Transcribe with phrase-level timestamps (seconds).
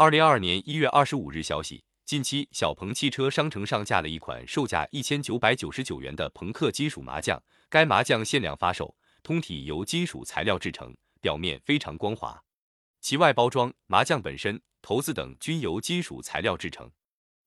[0.00, 7.38] 二零二二年一月二十五日消息，近期小鹏汽车商城上架了一款售价一千九百九十九元的朋克金属麻将，
[7.68, 12.42] 该麻将限量发售，通体由金属材料制成，表面非常光滑。
[13.02, 16.90] 其外包装、麻将本身、骰子等均由金属材料制成。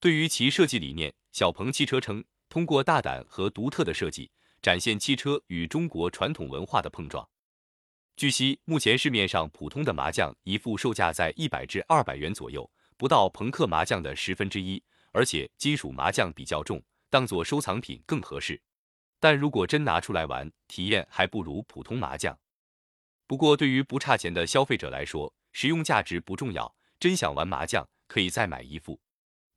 [0.00, 4.30] 对于其设计理念，小鹏汽车称，通过大胆和独特的设计，
[4.62, 7.28] 展现汽车与中国传统文化的碰撞。
[8.18, 18.60] 据悉，目前市面上普通的麻将一副售价在一百至二百元左右，不到朋克麻将的十分之一，而且金属麻将比较重，当做收藏品更合适。
[19.20, 22.36] 但如果真拿出来玩，体验还不如普通麻将。
[23.28, 29.00] 不过，对于不差钱的消费者来说，实用价值不重要，真想玩麻将可以再买一副。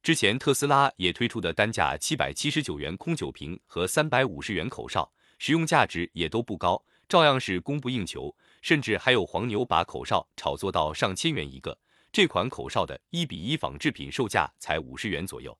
[0.03, 11.77] 之前特斯拉也推出的单价七百七十九元空酒瓶和三百五十元口哨，实用价值也都不高，照样是供不应求，甚至还有黄牛把口哨炒作到上千元一个。
[12.09, 15.59] 这款口哨的一比一仿制品售价才五十元左右。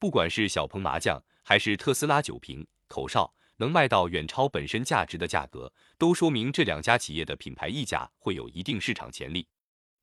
[0.00, 9.46] 不管是小鹏麻将还是特斯拉酒瓶口哨，能卖到远超本身价值的价格，都说明这两家企业的品牌溢价会有一定市场潜力。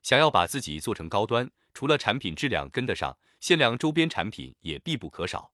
[0.01, 5.51] 想要把自己做成高端，除了产品质量跟得上，限量周边产品也必不可少。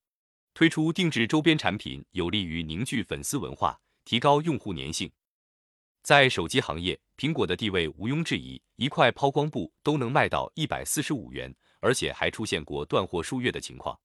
[0.53, 3.79] 推出定制周边产品，有利于凝聚粉丝文化，
[4.09, 5.11] 提高用户粘性。
[6.01, 13.99] 在手机行业，苹果的地位毋庸置疑，一块抛光布都能卖到一百四十五元，而且还出现过断货数月的情况。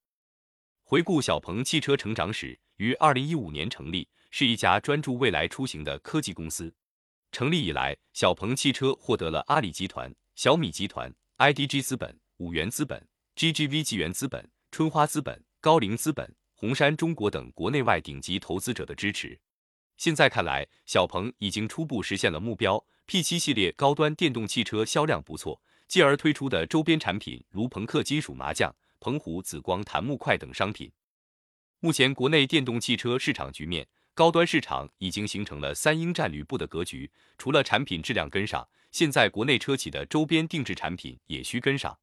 [0.83, 6.75] 回顾小鹏汽车成长史，于二零一五年成立，是一家专注未来出行的科技公司。
[7.33, 10.15] 成立以来，小鹏汽车获得了阿里集团。
[10.35, 19.41] 小米集团、IDG 资本、五元资本、GGV 纪元资本、春花资本、高瓴资本、红杉中国等国内外顶级投资者的支持。
[19.97, 22.85] 现在看来，小鹏已经初步实现了目标。
[23.07, 30.91] P7 系列高端电动汽车销量不错，继而推出的周边产品如朋克金属麻将、澎湖紫光弹幕快等商品。
[31.81, 37.11] 目前国内电动汽车市场局面，高端市场已经形成了三英战吕布的格局。
[37.37, 41.99] 除了产品质量跟上，现在国内车企的周边定制产品也需跟上。